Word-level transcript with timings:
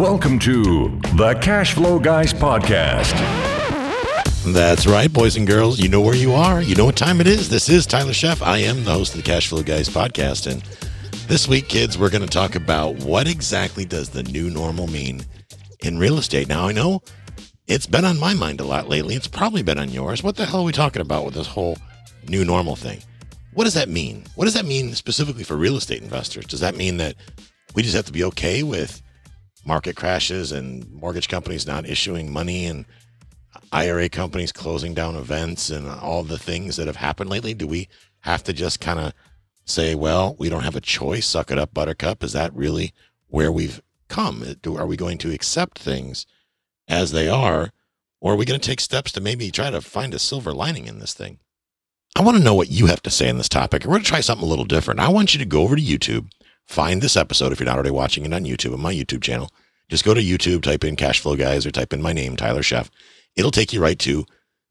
Welcome 0.00 0.38
to 0.38 0.98
the 1.14 1.38
Cash 1.42 1.74
Flow 1.74 1.98
Guys 1.98 2.32
podcast. 2.32 3.12
That's 4.50 4.86
right, 4.86 5.12
boys 5.12 5.36
and 5.36 5.46
girls. 5.46 5.78
You 5.78 5.90
know 5.90 6.00
where 6.00 6.16
you 6.16 6.32
are. 6.32 6.62
You 6.62 6.74
know 6.74 6.86
what 6.86 6.96
time 6.96 7.20
it 7.20 7.26
is. 7.26 7.50
This 7.50 7.68
is 7.68 7.84
Tyler 7.84 8.12
Sheff. 8.12 8.40
I 8.40 8.60
am 8.60 8.84
the 8.84 8.92
host 8.92 9.12
of 9.12 9.18
the 9.18 9.30
Cash 9.30 9.48
Flow 9.48 9.62
Guys 9.62 9.90
podcast. 9.90 10.50
And 10.50 10.62
this 11.28 11.46
week, 11.46 11.68
kids, 11.68 11.98
we're 11.98 12.08
going 12.08 12.24
to 12.24 12.30
talk 12.30 12.54
about 12.54 12.96
what 13.00 13.28
exactly 13.28 13.84
does 13.84 14.08
the 14.08 14.22
new 14.22 14.48
normal 14.48 14.86
mean 14.86 15.20
in 15.82 15.98
real 15.98 16.16
estate. 16.16 16.48
Now, 16.48 16.68
I 16.68 16.72
know 16.72 17.02
it's 17.66 17.86
been 17.86 18.06
on 18.06 18.18
my 18.18 18.32
mind 18.32 18.60
a 18.60 18.64
lot 18.64 18.88
lately. 18.88 19.16
It's 19.16 19.28
probably 19.28 19.62
been 19.62 19.78
on 19.78 19.90
yours. 19.90 20.22
What 20.22 20.36
the 20.36 20.46
hell 20.46 20.60
are 20.60 20.64
we 20.64 20.72
talking 20.72 21.02
about 21.02 21.26
with 21.26 21.34
this 21.34 21.46
whole 21.46 21.76
new 22.26 22.42
normal 22.46 22.74
thing? 22.74 23.02
What 23.52 23.64
does 23.64 23.74
that 23.74 23.90
mean? 23.90 24.24
What 24.34 24.46
does 24.46 24.54
that 24.54 24.64
mean 24.64 24.94
specifically 24.94 25.44
for 25.44 25.56
real 25.56 25.76
estate 25.76 26.00
investors? 26.00 26.46
Does 26.46 26.60
that 26.60 26.74
mean 26.74 26.96
that 26.96 27.16
we 27.74 27.82
just 27.82 27.94
have 27.94 28.06
to 28.06 28.12
be 28.12 28.24
okay 28.24 28.62
with 28.62 29.02
market 29.64 29.96
crashes 29.96 30.52
and 30.52 30.90
mortgage 30.92 31.28
companies 31.28 31.66
not 31.66 31.88
issuing 31.88 32.32
money 32.32 32.66
and 32.66 32.84
IRA 33.72 34.08
companies 34.08 34.52
closing 34.52 34.94
down 34.94 35.16
events 35.16 35.70
and 35.70 35.88
all 35.88 36.22
the 36.22 36.38
things 36.38 36.76
that 36.76 36.86
have 36.86 36.96
happened 36.96 37.30
lately? 37.30 37.54
Do 37.54 37.66
we 37.66 37.88
have 38.20 38.42
to 38.44 38.52
just 38.52 38.80
kind 38.80 38.98
of 38.98 39.12
say, 39.64 39.94
well, 39.94 40.36
we 40.38 40.48
don't 40.48 40.64
have 40.64 40.76
a 40.76 40.80
choice, 40.80 41.26
suck 41.26 41.50
it 41.50 41.58
up, 41.58 41.72
buttercup? 41.74 42.22
Is 42.24 42.32
that 42.32 42.54
really 42.54 42.92
where 43.28 43.52
we've 43.52 43.80
come? 44.08 44.44
Do, 44.62 44.76
are 44.76 44.86
we 44.86 44.96
going 44.96 45.18
to 45.18 45.32
accept 45.32 45.78
things 45.78 46.26
as 46.88 47.12
they 47.12 47.28
are? 47.28 47.70
Or 48.20 48.34
are 48.34 48.36
we 48.36 48.44
going 48.44 48.60
to 48.60 48.66
take 48.66 48.80
steps 48.80 49.12
to 49.12 49.20
maybe 49.20 49.50
try 49.50 49.70
to 49.70 49.80
find 49.80 50.12
a 50.12 50.18
silver 50.18 50.52
lining 50.52 50.86
in 50.86 50.98
this 50.98 51.14
thing? 51.14 51.38
I 52.16 52.22
want 52.22 52.36
to 52.36 52.42
know 52.42 52.54
what 52.54 52.70
you 52.70 52.86
have 52.86 53.02
to 53.02 53.10
say 53.10 53.30
on 53.30 53.38
this 53.38 53.48
topic. 53.48 53.84
We're 53.84 53.92
going 53.92 54.02
to 54.02 54.08
try 54.08 54.20
something 54.20 54.46
a 54.46 54.50
little 54.50 54.64
different. 54.64 55.00
I 55.00 55.08
want 55.08 55.32
you 55.32 55.38
to 55.38 55.46
go 55.46 55.62
over 55.62 55.76
to 55.76 55.82
YouTube, 55.82 56.30
find 56.66 57.02
this 57.02 57.16
episode 57.16 57.52
if 57.52 57.60
you're 57.60 57.66
not 57.66 57.76
already 57.76 57.90
watching 57.90 58.24
it 58.24 58.32
on 58.32 58.44
YouTube 58.44 58.72
on 58.72 58.80
my 58.80 58.94
YouTube 58.94 59.22
channel. 59.22 59.50
Just 59.88 60.04
go 60.04 60.14
to 60.14 60.22
YouTube, 60.22 60.62
type 60.62 60.84
in 60.84 60.96
Cash 60.96 61.20
Flow 61.20 61.34
Guys 61.36 61.66
or 61.66 61.70
type 61.70 61.92
in 61.92 62.00
my 62.00 62.12
name, 62.12 62.36
Tyler 62.36 62.62
Sheff. 62.62 62.90
It'll 63.36 63.50
take 63.50 63.72
you 63.72 63.82
right 63.82 63.98
to 64.00 64.24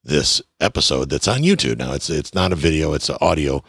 this 0.03 0.41
episode 0.59 1.09
that's 1.09 1.27
on 1.27 1.41
YouTube. 1.41 1.77
Now 1.77 1.93
it's 1.93 2.09
it's 2.09 2.33
not 2.33 2.53
a 2.53 2.55
video, 2.55 2.93
it's 2.93 3.09
an 3.09 3.17
audio, 3.19 3.63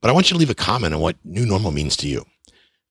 but 0.00 0.10
I 0.10 0.12
want 0.12 0.30
you 0.30 0.34
to 0.34 0.38
leave 0.38 0.50
a 0.50 0.54
comment 0.54 0.94
on 0.94 1.00
what 1.00 1.16
new 1.24 1.44
normal 1.44 1.72
means 1.72 1.96
to 1.98 2.08
you 2.08 2.24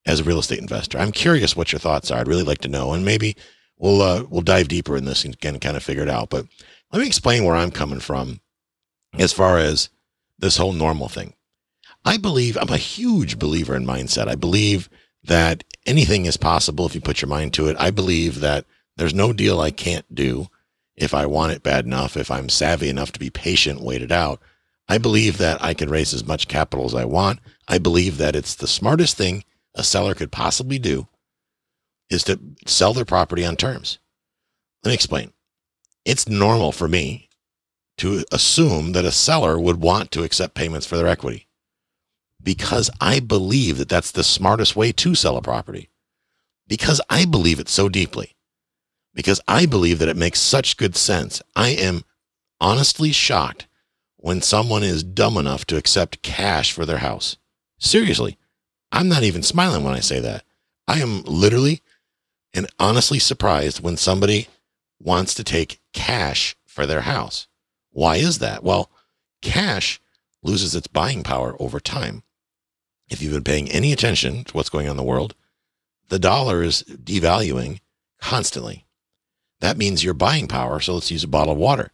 as 0.06 0.20
a 0.20 0.24
real 0.24 0.40
estate 0.40 0.60
investor. 0.60 0.98
I'm 0.98 1.12
curious 1.12 1.56
what 1.56 1.72
your 1.72 1.80
thoughts 1.80 2.12
are. 2.12 2.20
I'd 2.20 2.28
really 2.28 2.44
like 2.44 2.60
to 2.60 2.68
know, 2.68 2.94
and 2.94 3.06
maybe 3.06 3.36
we'll 3.78 4.02
uh, 4.02 4.24
we'll 4.30 4.42
dive 4.42 4.68
deeper 4.68 4.98
in 4.98 5.06
this 5.06 5.24
and 5.24 5.40
kind 5.40 5.78
of 5.78 5.84
figure 5.84 6.04
it 6.04 6.10
out. 6.10 6.30
But 6.30 6.48
let 6.92 7.00
me 7.00 7.08
explain 7.08 7.44
where 7.44 7.56
I'm 7.56 7.72
coming 7.72 8.00
from 8.00 8.42
as 9.18 9.34
far 9.34 9.58
as 9.58 9.90
this 10.38 10.58
whole 10.58 10.74
normal 10.74 11.08
thing. 11.08 11.34
I 12.04 12.18
believe 12.18 12.58
I'm 12.58 12.70
a 12.70 12.78
huge 12.78 13.38
believer 13.38 13.76
in 13.76 13.86
mindset. 13.86 14.28
I 14.28 14.36
believe 14.36 14.90
that 15.24 15.64
anything 15.86 16.26
is 16.26 16.38
possible 16.38 16.86
if 16.86 16.96
you 16.96 17.02
put 17.02 17.22
your 17.22 17.30
mind 17.30 17.54
to 17.54 17.68
it. 17.68 17.78
I 17.80 17.92
believe 17.92 18.40
that 18.40 18.66
there's 18.98 19.14
no 19.14 19.34
deal 19.34 19.60
I 19.60 19.72
can't 19.72 20.14
do 20.14 20.48
if 20.96 21.14
I 21.14 21.26
want 21.26 21.54
it 21.54 21.64
bad 21.64 21.86
enough, 21.86 22.18
if 22.18 22.30
I'm 22.30 22.50
savvy 22.50 22.90
enough 22.90 23.12
to 23.14 23.20
be 23.20 23.30
patient, 23.30 23.82
wait 23.82 24.02
it 24.02 24.12
out. 24.12 24.42
I 24.88 24.98
believe 24.98 25.38
that 25.38 25.64
I 25.64 25.74
can 25.74 25.90
raise 25.90 26.14
as 26.14 26.26
much 26.26 26.48
capital 26.48 26.86
as 26.86 26.94
I 26.94 27.06
want. 27.06 27.40
I 27.68 27.78
believe 27.78 28.18
that 28.18 28.36
it's 28.36 28.56
the 28.56 28.68
smartest 28.68 29.16
thing 29.16 29.44
a 29.74 29.84
seller 29.84 30.14
could 30.14 30.32
possibly 30.32 30.80
do 30.80 31.08
is 32.10 32.24
to 32.26 32.40
sell 32.66 32.94
their 32.94 33.06
property 33.06 33.46
on 33.46 33.56
terms. 33.56 34.00
Let 34.84 34.90
me 34.90 34.96
explain. 34.96 35.32
It's 36.04 36.28
normal 36.28 36.72
for 36.72 36.88
me 36.88 37.30
to 37.98 38.26
assume 38.32 38.92
that 38.92 39.06
a 39.06 39.12
seller 39.12 39.60
would 39.60 39.78
want 39.78 40.12
to 40.12 40.24
accept 40.24 40.56
payments 40.56 40.86
for 40.86 40.98
their 40.98 41.08
equity 41.08 41.48
because 42.44 42.90
I 43.00 43.20
believe 43.20 43.78
that 43.78 43.90
that's 43.90 44.12
the 44.12 44.24
smartest 44.24 44.76
way 44.76 44.92
to 44.94 45.16
sell 45.16 45.38
a 45.38 45.42
property. 45.42 45.90
Because 46.68 47.02
I 47.10 47.26
believe 47.26 47.60
it 47.60 47.70
so 47.70 47.90
deeply. 47.90 48.36
Because 49.14 49.42
I 49.48 49.66
believe 49.66 50.00
that 50.00 50.10
it 50.10 50.18
makes 50.18 50.40
such 50.40 50.78
good 50.78 50.96
sense. 50.96 51.42
I 51.56 51.70
am 51.70 52.04
honestly 52.60 53.12
shocked 53.12 53.68
when 54.18 54.42
someone 54.42 54.84
is 54.84 55.04
dumb 55.04 55.36
enough 55.36 55.66
to 55.66 55.78
accept 55.78 56.22
cash 56.22 56.72
for 56.72 56.86
their 56.86 57.00
house. 57.00 57.38
Seriously, 57.80 58.38
I'm 58.92 59.10
not 59.10 59.24
even 59.24 59.44
smiling 59.44 59.84
when 59.84 59.94
I 59.94 60.00
say 60.00 60.20
that. 60.20 60.44
I 60.88 61.00
am 61.00 61.24
literally 61.24 61.82
and 62.54 62.68
honestly 62.80 63.20
surprised 63.20 63.82
when 63.82 63.98
somebody 63.98 64.48
wants 65.00 65.34
to 65.36 65.44
take 65.44 65.82
cash 65.94 66.56
for 66.66 66.86
their 66.86 67.02
house. 67.02 67.48
Why 67.92 68.18
is 68.18 68.40
that? 68.40 68.64
Well, 68.64 68.92
cash 69.42 70.00
loses 70.44 70.76
its 70.76 70.88
buying 70.88 71.24
power 71.24 71.56
over 71.60 71.80
time. 71.80 72.24
If 73.12 73.22
you've 73.22 73.34
been 73.34 73.44
paying 73.44 73.70
any 73.70 73.92
attention 73.92 74.46
to 74.46 74.54
what's 74.54 74.70
going 74.70 74.88
on 74.88 74.92
in 74.92 74.98
the 74.98 75.04
world, 75.04 75.36
the 76.08 76.18
dollar 76.18 76.64
is 76.64 76.82
devaluing 76.84 77.82
constantly. 78.22 78.86
That 79.60 79.78
means 79.78 80.04
your 80.04 80.14
buying 80.14 80.48
power. 80.48 80.80
So 80.80 80.94
let's 80.94 81.12
use 81.12 81.24
a 81.24 81.28
bottle 81.28 81.54
of 81.54 81.60
water. 81.60 81.92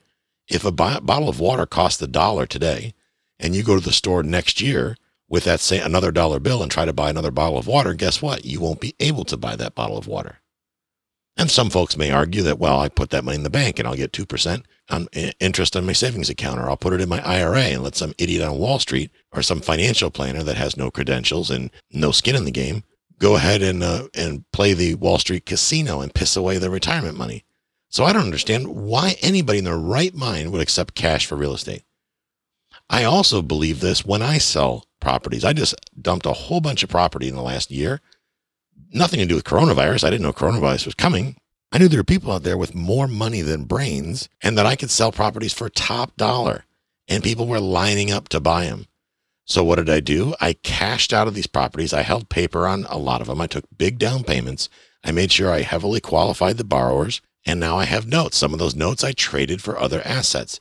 If 0.48 0.64
a 0.64 0.72
bottle 0.72 1.28
of 1.28 1.40
water 1.40 1.66
costs 1.66 2.02
a 2.02 2.08
dollar 2.08 2.46
today, 2.46 2.94
and 3.40 3.56
you 3.56 3.64
go 3.64 3.76
to 3.76 3.84
the 3.84 3.92
store 3.92 4.22
next 4.24 4.62
year 4.62 4.96
with 5.28 5.44
that 5.44 5.60
same 5.60 5.84
another 5.84 6.12
dollar 6.12 6.40
bill 6.40 6.62
and 6.62 6.72
try 6.72 6.86
to 6.86 6.94
buy 6.94 7.10
another 7.10 7.32
bottle 7.32 7.58
of 7.58 7.68
water, 7.68 7.94
guess 7.96 8.22
what? 8.22 8.46
You 8.46 8.62
won't 8.62 8.80
be 8.80 8.96
able 9.00 9.26
to 9.26 9.38
buy 9.38 9.56
that 9.56 9.76
bottle 9.76 9.98
of 9.98 10.08
water. 10.08 10.40
And 11.38 11.52
some 11.52 11.70
folks 11.70 11.98
may 11.98 12.10
argue 12.12 12.42
that, 12.44 12.58
well, 12.58 12.80
I 12.80 12.90
put 12.90 13.12
that 13.12 13.24
money 13.24 13.38
in 13.38 13.44
the 13.44 13.50
bank 13.50 13.78
and 13.78 13.88
I'll 13.88 13.96
get 13.96 14.12
2% 14.12 14.64
on 14.90 15.08
interest 15.40 15.76
on 15.76 15.86
my 15.86 15.94
savings 15.94 16.30
account, 16.30 16.60
or 16.60 16.70
I'll 16.70 16.78
put 16.78 16.94
it 16.94 17.02
in 17.02 17.10
my 17.10 17.24
IRA 17.24 17.60
and 17.60 17.84
let 17.84 17.96
some 17.96 18.14
idiot 18.18 18.42
on 18.42 18.58
Wall 18.58 18.80
Street 18.80 19.12
or 19.32 19.44
some 19.44 19.62
financial 19.62 20.10
planner 20.10 20.42
that 20.44 20.58
has 20.58 20.76
no 20.76 20.90
credentials 20.90 21.52
and 21.52 21.70
no 21.92 22.12
skin 22.12 22.36
in 22.36 22.46
the 22.46 22.52
game 22.52 22.84
go 23.20 23.36
ahead 23.36 23.62
and, 23.62 23.84
uh, 23.84 24.08
and 24.14 24.50
play 24.52 24.74
the 24.74 24.96
Wall 24.96 25.18
Street 25.18 25.46
casino 25.46 26.02
and 26.02 26.14
piss 26.14 26.36
away 26.36 26.58
their 26.58 26.70
retirement 26.70 27.18
money. 27.18 27.44
So 27.90 28.04
I 28.04 28.14
don't 28.14 28.26
understand 28.26 28.68
why 28.68 29.16
anybody 29.22 29.60
in 29.60 29.66
their 29.66 29.78
right 29.78 30.14
mind 30.14 30.52
would 30.52 30.62
accept 30.62 30.96
cash 30.96 31.26
for 31.26 31.36
real 31.36 31.54
estate. 31.54 31.84
I 32.90 33.04
also 33.04 33.42
believe 33.42 33.80
this 33.80 34.06
when 34.06 34.22
I 34.22 34.38
sell 34.38 34.86
properties. 35.00 35.44
I 35.44 35.54
just 35.54 35.76
dumped 36.00 36.26
a 36.26 36.34
whole 36.34 36.62
bunch 36.62 36.84
of 36.84 36.90
property 36.90 37.28
in 37.28 37.36
the 37.36 37.42
last 37.42 37.72
year 37.72 38.02
nothing 38.92 39.20
to 39.20 39.26
do 39.26 39.36
with 39.36 39.44
coronavirus. 39.44 40.04
I 40.04 40.10
didn't 40.10 40.24
know 40.24 40.34
coronavirus 40.34 40.86
was 40.86 40.96
coming. 40.96 41.36
I 41.72 41.78
knew 41.78 41.88
there 41.88 42.00
were 42.00 42.06
people 42.06 42.32
out 42.32 42.44
there 42.44 42.58
with 42.58 42.76
more 42.76 43.08
money 43.08 43.42
than 43.42 43.66
brains 43.66 44.30
and 44.42 44.58
that 44.58 44.66
I 44.66 44.76
could 44.76 44.90
sell 44.90 45.12
properties 45.12 45.54
for 45.54 45.70
top 45.70 46.16
dollar 46.16 46.66
and 47.08 47.24
people 47.24 47.48
were 47.48 47.60
lining 47.60 48.12
up 48.12 48.30
to 48.30 48.40
buy 48.40 48.66
them. 48.66 48.88
So 49.46 49.64
what 49.64 49.76
did 49.76 49.90
I 49.90 50.00
do? 50.00 50.36
I 50.42 50.54
cashed 50.54 51.14
out 51.14 51.28
of 51.28 51.34
these 51.34 51.48
properties. 51.48 51.94
I 51.94 52.02
held 52.02 52.30
paper 52.30 52.68
on 52.68 52.86
a 52.90 52.98
lot 52.98 53.22
of 53.22 53.28
them. 53.28 53.42
I 53.42 53.48
took 53.48 53.66
big 53.78 53.98
down 53.98 54.24
payments. 54.24 54.70
I 55.04 55.12
made 55.12 55.32
sure 55.32 55.52
I 55.52 55.62
heavily 55.62 56.02
qualified 56.02 56.58
the 56.58 56.64
borrowers 56.64 57.22
and 57.46 57.60
now 57.60 57.78
I 57.78 57.86
have 57.86 58.08
notes. 58.08 58.38
Some 58.38 58.54
of 58.54 58.60
those 58.60 58.76
notes 58.76 59.04
I 59.04 59.14
traded 59.14 59.62
for 59.62 59.80
other 59.80 60.02
assets, 60.06 60.60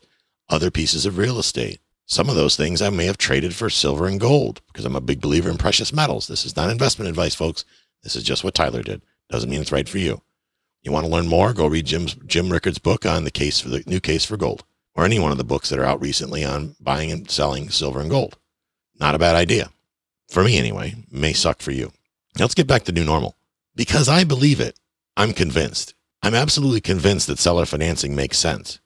other 0.48 0.70
pieces 0.70 1.04
of 1.04 1.18
real 1.18 1.38
estate. 1.38 1.80
Some 2.08 2.28
of 2.28 2.36
those 2.36 2.54
things 2.54 2.80
I 2.80 2.90
may 2.90 3.06
have 3.06 3.18
traded 3.18 3.54
for 3.56 3.68
silver 3.68 4.06
and 4.06 4.20
gold 4.20 4.60
because 4.68 4.84
I'm 4.84 4.94
a 4.94 5.00
big 5.00 5.20
believer 5.20 5.50
in 5.50 5.58
precious 5.58 5.92
metals. 5.92 6.28
This 6.28 6.46
is 6.46 6.54
not 6.54 6.70
investment 6.70 7.08
advice, 7.08 7.34
folks. 7.34 7.64
This 8.02 8.16
is 8.16 8.22
just 8.22 8.44
what 8.44 8.54
Tyler 8.54 8.82
did. 8.82 9.02
Doesn't 9.28 9.50
mean 9.50 9.60
it's 9.60 9.72
right 9.72 9.88
for 9.88 9.98
you. 9.98 10.22
You 10.82 10.92
want 10.92 11.04
to 11.04 11.10
learn 11.10 11.26
more? 11.26 11.52
Go 11.52 11.66
read 11.66 11.86
Jim's 11.86 12.14
Jim 12.26 12.50
Rickards' 12.50 12.78
book 12.78 13.04
on 13.04 13.24
the 13.24 13.30
case 13.30 13.58
for 13.60 13.68
the 13.68 13.82
new 13.86 13.98
case 13.98 14.24
for 14.24 14.36
gold, 14.36 14.64
or 14.94 15.04
any 15.04 15.18
one 15.18 15.32
of 15.32 15.38
the 15.38 15.44
books 15.44 15.68
that 15.68 15.78
are 15.78 15.84
out 15.84 16.00
recently 16.00 16.44
on 16.44 16.76
buying 16.80 17.10
and 17.10 17.28
selling 17.30 17.70
silver 17.70 18.00
and 18.00 18.10
gold. 18.10 18.38
Not 18.98 19.14
a 19.14 19.18
bad 19.18 19.34
idea. 19.34 19.70
For 20.28 20.44
me 20.44 20.58
anyway. 20.58 20.94
May 21.10 21.32
suck 21.32 21.60
for 21.60 21.72
you. 21.72 21.92
Now 22.38 22.44
let's 22.44 22.54
get 22.54 22.66
back 22.66 22.84
to 22.84 22.92
new 22.92 23.04
normal. 23.04 23.36
Because 23.74 24.08
I 24.08 24.24
believe 24.24 24.60
it, 24.60 24.78
I'm 25.16 25.32
convinced. 25.32 25.94
I'm 26.22 26.34
absolutely 26.34 26.80
convinced 26.80 27.26
that 27.26 27.38
seller 27.38 27.66
financing 27.66 28.14
makes 28.14 28.38
sense. 28.38 28.80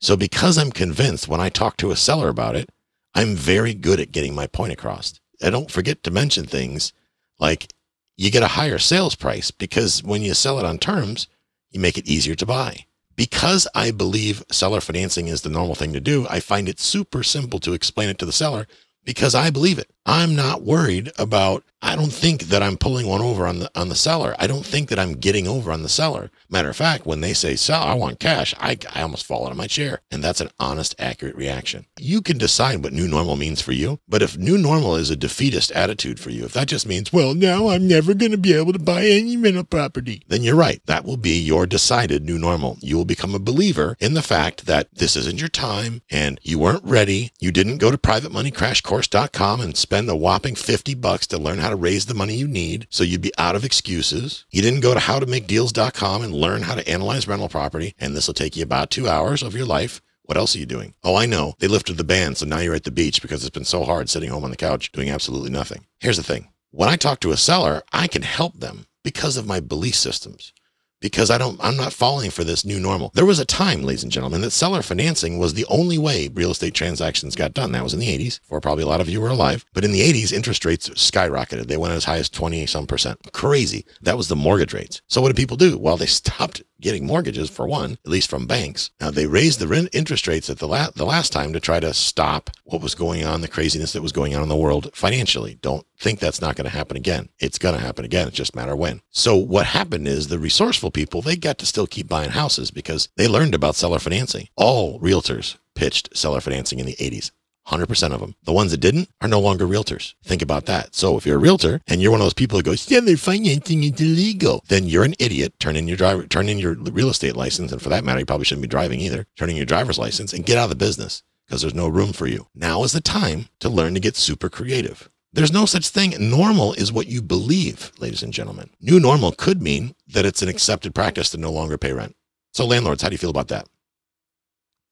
So 0.00 0.16
because 0.16 0.56
I'm 0.56 0.72
convinced 0.72 1.28
when 1.28 1.40
I 1.40 1.48
talk 1.48 1.76
to 1.78 1.90
a 1.90 1.96
seller 1.96 2.28
about 2.28 2.56
it, 2.56 2.70
I'm 3.14 3.34
very 3.34 3.74
good 3.74 4.00
at 4.00 4.12
getting 4.12 4.34
my 4.34 4.46
point 4.46 4.72
across. 4.72 5.20
I 5.42 5.50
don't 5.50 5.70
forget 5.70 6.02
to 6.04 6.10
mention 6.10 6.46
things 6.46 6.92
like 7.38 7.72
you 8.20 8.30
get 8.30 8.42
a 8.42 8.48
higher 8.48 8.78
sales 8.78 9.14
price 9.14 9.50
because 9.50 10.04
when 10.04 10.20
you 10.20 10.34
sell 10.34 10.58
it 10.58 10.66
on 10.66 10.76
terms, 10.76 11.26
you 11.70 11.80
make 11.80 11.96
it 11.96 12.06
easier 12.06 12.34
to 12.34 12.44
buy. 12.44 12.84
Because 13.16 13.66
I 13.74 13.92
believe 13.92 14.44
seller 14.52 14.82
financing 14.82 15.28
is 15.28 15.40
the 15.40 15.48
normal 15.48 15.74
thing 15.74 15.94
to 15.94 16.00
do, 16.00 16.26
I 16.28 16.40
find 16.40 16.68
it 16.68 16.78
super 16.78 17.22
simple 17.22 17.58
to 17.60 17.72
explain 17.72 18.10
it 18.10 18.18
to 18.18 18.26
the 18.26 18.32
seller 18.32 18.66
because 19.06 19.34
I 19.34 19.48
believe 19.48 19.78
it. 19.78 19.90
I'm 20.06 20.34
not 20.34 20.62
worried 20.62 21.12
about 21.18 21.64
I 21.82 21.96
don't 21.96 22.12
think 22.12 22.44
that 22.44 22.62
I'm 22.62 22.76
pulling 22.76 23.06
one 23.06 23.22
over 23.22 23.46
on 23.46 23.60
the 23.60 23.70
on 23.74 23.88
the 23.88 23.94
seller. 23.94 24.34
I 24.38 24.46
don't 24.46 24.66
think 24.66 24.90
that 24.90 24.98
I'm 24.98 25.14
getting 25.14 25.48
over 25.48 25.72
on 25.72 25.82
the 25.82 25.88
seller. 25.88 26.30
Matter 26.50 26.68
of 26.68 26.76
fact, 26.76 27.06
when 27.06 27.22
they 27.22 27.32
say 27.32 27.56
sell, 27.56 27.82
I 27.82 27.94
want 27.94 28.20
cash, 28.20 28.54
I, 28.60 28.76
I 28.94 29.00
almost 29.00 29.24
fall 29.24 29.46
out 29.46 29.50
of 29.50 29.56
my 29.56 29.66
chair. 29.66 30.00
And 30.10 30.22
that's 30.22 30.42
an 30.42 30.50
honest, 30.58 30.94
accurate 30.98 31.36
reaction. 31.36 31.86
You 31.98 32.20
can 32.20 32.36
decide 32.36 32.82
what 32.82 32.92
new 32.92 33.08
normal 33.08 33.36
means 33.36 33.62
for 33.62 33.72
you, 33.72 33.98
but 34.06 34.20
if 34.20 34.36
new 34.36 34.58
normal 34.58 34.96
is 34.96 35.08
a 35.10 35.16
defeatist 35.16 35.70
attitude 35.72 36.20
for 36.20 36.30
you, 36.30 36.44
if 36.44 36.52
that 36.52 36.68
just 36.68 36.86
means, 36.86 37.12
well, 37.12 37.34
now 37.34 37.68
I'm 37.68 37.88
never 37.88 38.12
going 38.12 38.32
to 38.32 38.38
be 38.38 38.52
able 38.52 38.74
to 38.74 38.78
buy 38.78 39.06
any 39.06 39.36
rental 39.38 39.64
property, 39.64 40.22
then 40.28 40.42
you're 40.42 40.56
right. 40.56 40.82
That 40.84 41.04
will 41.04 41.16
be 41.16 41.38
your 41.38 41.66
decided 41.66 42.24
new 42.24 42.38
normal. 42.38 42.76
You 42.82 42.98
will 42.98 43.04
become 43.06 43.34
a 43.34 43.38
believer 43.38 43.96
in 44.00 44.12
the 44.12 44.22
fact 44.22 44.66
that 44.66 44.94
this 44.94 45.16
isn't 45.16 45.40
your 45.40 45.48
time 45.48 46.02
and 46.10 46.38
you 46.42 46.58
weren't 46.58 46.84
ready. 46.84 47.32
You 47.40 47.52
didn't 47.52 47.78
go 47.78 47.90
to 47.90 47.96
privatemoneycrashcourse.com 47.98 49.60
and 49.60 49.76
spend 49.76 49.99
spend 50.06 50.20
whopping 50.20 50.54
50 50.54 50.94
bucks 50.94 51.26
to 51.26 51.36
learn 51.36 51.58
how 51.58 51.68
to 51.68 51.76
raise 51.76 52.06
the 52.06 52.14
money 52.14 52.34
you 52.34 52.48
need 52.48 52.86
so 52.88 53.04
you'd 53.04 53.20
be 53.20 53.32
out 53.36 53.54
of 53.54 53.64
excuses. 53.64 54.46
You 54.50 54.62
didn't 54.62 54.80
go 54.80 54.94
to 54.94 55.00
howtomakedeals.com 55.00 56.22
and 56.22 56.32
learn 56.32 56.62
how 56.62 56.74
to 56.74 56.88
analyze 56.88 57.28
rental 57.28 57.50
property, 57.50 57.94
and 57.98 58.16
this 58.16 58.26
will 58.26 58.34
take 58.34 58.56
you 58.56 58.62
about 58.62 58.90
two 58.90 59.08
hours 59.08 59.42
of 59.42 59.54
your 59.54 59.66
life. 59.66 60.00
What 60.22 60.38
else 60.38 60.56
are 60.56 60.58
you 60.58 60.66
doing? 60.66 60.94
Oh, 61.04 61.16
I 61.16 61.26
know. 61.26 61.54
They 61.58 61.68
lifted 61.68 61.98
the 61.98 62.04
ban, 62.04 62.34
so 62.34 62.46
now 62.46 62.60
you're 62.60 62.74
at 62.74 62.84
the 62.84 62.90
beach 62.90 63.20
because 63.20 63.44
it's 63.44 63.54
been 63.54 63.64
so 63.64 63.84
hard 63.84 64.08
sitting 64.08 64.30
home 64.30 64.44
on 64.44 64.50
the 64.50 64.56
couch 64.56 64.90
doing 64.92 65.10
absolutely 65.10 65.50
nothing. 65.50 65.84
Here's 65.98 66.16
the 66.16 66.22
thing 66.22 66.48
when 66.70 66.88
I 66.88 66.96
talk 66.96 67.20
to 67.20 67.32
a 67.32 67.36
seller, 67.36 67.82
I 67.92 68.06
can 68.06 68.22
help 68.22 68.58
them 68.58 68.86
because 69.04 69.36
of 69.36 69.46
my 69.46 69.60
belief 69.60 69.96
systems 69.96 70.52
because 71.00 71.30
I 71.30 71.38
don't, 71.38 71.58
I'm 71.62 71.76
not 71.76 71.92
falling 71.92 72.30
for 72.30 72.44
this 72.44 72.64
new 72.64 72.78
normal. 72.78 73.10
There 73.14 73.26
was 73.26 73.38
a 73.38 73.44
time, 73.44 73.82
ladies 73.82 74.02
and 74.02 74.12
gentlemen, 74.12 74.40
that 74.42 74.50
seller 74.50 74.82
financing 74.82 75.38
was 75.38 75.54
the 75.54 75.66
only 75.66 75.98
way 75.98 76.28
real 76.28 76.50
estate 76.50 76.74
transactions 76.74 77.34
got 77.34 77.54
done. 77.54 77.72
That 77.72 77.82
was 77.82 77.94
in 77.94 78.00
the 78.00 78.18
80s, 78.18 78.40
for 78.44 78.60
probably 78.60 78.84
a 78.84 78.88
lot 78.88 79.00
of 79.00 79.08
you 79.08 79.20
were 79.20 79.28
alive. 79.28 79.64
But 79.72 79.84
in 79.84 79.92
the 79.92 80.00
80s, 80.00 80.32
interest 80.32 80.64
rates 80.64 80.88
skyrocketed. 80.90 81.66
They 81.66 81.76
went 81.76 81.94
as 81.94 82.04
high 82.04 82.18
as 82.18 82.28
20 82.28 82.66
some 82.66 82.86
percent. 82.86 83.32
Crazy. 83.32 83.84
That 84.02 84.16
was 84.16 84.28
the 84.28 84.36
mortgage 84.36 84.74
rates. 84.74 85.02
So 85.08 85.20
what 85.20 85.28
did 85.28 85.36
people 85.36 85.56
do? 85.56 85.78
Well, 85.78 85.96
they 85.96 86.06
stopped 86.20 86.62
getting 86.80 87.06
mortgages 87.06 87.50
for 87.50 87.66
one, 87.66 87.92
at 87.92 88.10
least 88.10 88.30
from 88.30 88.46
banks. 88.46 88.90
Now 89.00 89.10
they 89.10 89.26
raised 89.26 89.58
the 89.58 89.68
rent 89.68 89.90
interest 89.92 90.26
rates 90.26 90.50
at 90.50 90.58
the, 90.58 90.68
la- 90.68 90.90
the 90.90 91.04
last 91.04 91.32
time 91.32 91.52
to 91.52 91.60
try 91.60 91.80
to 91.80 91.94
stop 91.94 92.50
what 92.64 92.82
was 92.82 92.94
going 92.94 93.24
on, 93.24 93.40
the 93.40 93.48
craziness 93.48 93.92
that 93.92 94.02
was 94.02 94.12
going 94.12 94.34
on 94.34 94.42
in 94.42 94.48
the 94.48 94.56
world 94.56 94.90
financially. 94.94 95.58
Don't 95.60 95.86
think 95.98 96.18
that's 96.18 96.40
not 96.40 96.56
going 96.56 96.64
to 96.64 96.76
happen 96.76 96.96
again. 96.96 97.28
It's 97.38 97.58
going 97.58 97.74
to 97.74 97.80
happen 97.80 98.04
again. 98.04 98.28
It's 98.28 98.36
just 98.36 98.54
a 98.54 98.56
matter 98.56 98.74
when. 98.76 99.02
So 99.10 99.36
what 99.36 99.66
happened 99.66 100.08
is 100.08 100.28
the 100.28 100.38
resourceful 100.38 100.90
people, 100.90 101.22
they 101.22 101.36
got 101.36 101.58
to 101.58 101.66
still 101.66 101.86
keep 101.86 102.08
buying 102.08 102.30
houses 102.30 102.70
because 102.70 103.08
they 103.16 103.28
learned 103.28 103.54
about 103.54 103.76
seller 103.76 103.98
financing. 103.98 104.48
All 104.56 104.98
realtors 105.00 105.56
pitched 105.74 106.16
seller 106.16 106.40
financing 106.40 106.78
in 106.78 106.86
the 106.86 106.96
80s. 106.96 107.30
100% 107.70 108.12
of 108.12 108.20
them. 108.20 108.34
The 108.42 108.52
ones 108.52 108.70
that 108.70 108.80
didn't 108.80 109.08
are 109.20 109.28
no 109.28 109.40
longer 109.40 109.66
realtors. 109.66 110.14
Think 110.24 110.42
about 110.42 110.66
that. 110.66 110.94
So 110.94 111.16
if 111.16 111.24
you're 111.24 111.36
a 111.36 111.40
realtor 111.40 111.80
and 111.86 112.00
you're 112.00 112.10
one 112.10 112.20
of 112.20 112.24
those 112.24 112.34
people 112.34 112.58
that 112.58 112.64
goes, 112.64 112.80
seller 112.80 113.16
financing 113.16 113.84
is 113.84 114.00
illegal, 114.00 114.64
then 114.68 114.86
you're 114.86 115.04
an 115.04 115.14
idiot. 115.18 115.58
Turn 115.58 115.76
in 115.76 115.88
your 115.88 115.96
driver, 115.96 116.26
turn 116.26 116.48
in 116.48 116.58
your 116.58 116.74
real 116.74 117.10
estate 117.10 117.36
license. 117.36 117.72
And 117.72 117.80
for 117.80 117.88
that 117.88 118.04
matter, 118.04 118.20
you 118.20 118.26
probably 118.26 118.44
shouldn't 118.44 118.62
be 118.62 118.68
driving 118.68 119.00
either. 119.00 119.26
Turn 119.36 119.50
in 119.50 119.56
your 119.56 119.66
driver's 119.66 119.98
license 119.98 120.32
and 120.32 120.46
get 120.46 120.58
out 120.58 120.64
of 120.64 120.70
the 120.70 120.76
business 120.76 121.22
because 121.46 121.62
there's 121.62 121.74
no 121.74 121.88
room 121.88 122.12
for 122.12 122.26
you. 122.26 122.46
Now 122.54 122.84
is 122.84 122.92
the 122.92 123.00
time 123.00 123.48
to 123.60 123.68
learn 123.68 123.94
to 123.94 124.00
get 124.00 124.16
super 124.16 124.48
creative. 124.48 125.08
There's 125.32 125.52
no 125.52 125.64
such 125.64 125.88
thing. 125.88 126.14
Normal 126.18 126.72
is 126.72 126.92
what 126.92 127.06
you 127.06 127.22
believe, 127.22 127.92
ladies 127.98 128.22
and 128.22 128.32
gentlemen. 128.32 128.70
New 128.80 128.98
normal 128.98 129.30
could 129.30 129.62
mean 129.62 129.94
that 130.08 130.26
it's 130.26 130.42
an 130.42 130.48
accepted 130.48 130.92
practice 130.94 131.30
to 131.30 131.38
no 131.38 131.52
longer 131.52 131.78
pay 131.78 131.92
rent. 131.92 132.16
So, 132.52 132.66
landlords, 132.66 133.02
how 133.02 133.08
do 133.08 133.14
you 133.14 133.18
feel 133.18 133.30
about 133.30 133.48
that? 133.48 133.68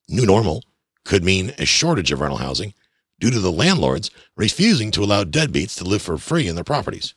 New 0.09 0.25
normal 0.25 0.63
could 1.09 1.25
mean 1.25 1.55
a 1.59 1.65
shortage 1.65 2.13
of 2.13 2.21
rental 2.21 2.39
housing 2.39 2.75
due 3.19 3.31
to 3.31 3.41
the 3.41 3.51
landlords 3.51 4.11
refusing 4.37 4.91
to 4.93 5.03
allow 5.03 5.25
deadbeats 5.25 5.77
to 5.79 5.85
live 5.85 6.03
for 6.03 6.19
free 6.19 6.47
in 6.47 6.55
their 6.55 6.63
properties. 6.63 7.15